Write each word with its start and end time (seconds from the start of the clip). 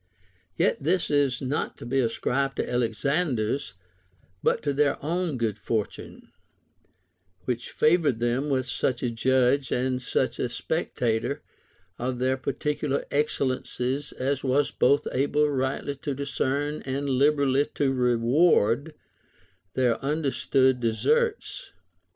Yet 0.57 0.81
this 0.81 1.11
is 1.11 1.43
not 1.43 1.77
to 1.77 1.85
be 1.85 1.99
ascribed 1.99 2.55
to 2.55 2.63
Alexan 2.65 3.35
der's 3.35 3.75
but 4.41 4.63
their 4.63 4.97
own 5.05 5.37
good 5.37 5.59
fortune, 5.59 6.31
which 7.45 7.69
favored 7.69 8.19
them 8.19 8.49
with 8.49 8.65
such 8.67 9.03
a 9.03 9.11
judge 9.11 9.71
and 9.71 10.01
such 10.01 10.39
a 10.39 10.49
spectator 10.49 11.43
of 11.99 12.17
their 12.17 12.35
particular 12.35 13.05
ex 13.11 13.37
cellencies 13.37 14.11
as 14.13 14.43
was 14.43 14.71
both 14.71 15.07
able 15.11 15.47
rightly 15.47 15.95
to 15.97 16.15
discern 16.15 16.81
and 16.83 17.07
liberally 17.07 17.67
to 17.75 17.93
reward 17.93 18.95
their 19.75 20.03
understood 20.03 20.79
deserts. 20.79 21.73